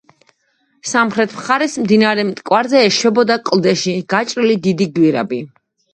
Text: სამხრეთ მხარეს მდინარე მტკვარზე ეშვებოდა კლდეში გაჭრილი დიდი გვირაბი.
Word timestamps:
სამხრეთ 0.91 1.35
მხარეს 1.41 1.75
მდინარე 1.83 2.25
მტკვარზე 2.29 2.81
ეშვებოდა 2.87 3.37
კლდეში 3.51 3.95
გაჭრილი 4.15 4.57
დიდი 4.69 4.89
გვირაბი. 4.97 5.43